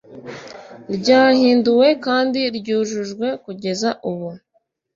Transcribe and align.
ryahinduwe 0.95 1.87
kandi 2.05 2.39
ryujujwe 2.57 3.27
kugeza 3.43 3.89
ubu 4.09 4.29